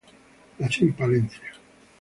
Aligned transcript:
Nació 0.57 0.87
en 0.87 0.93
Palencia. 0.93 1.51